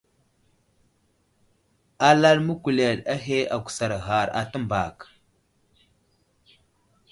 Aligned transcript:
Alal 2.09 2.37
məkuled 2.47 2.99
ahe 3.15 3.39
agusar 3.55 3.91
ghar 4.05 4.27
a 4.39 4.41
təmbak. 4.51 4.97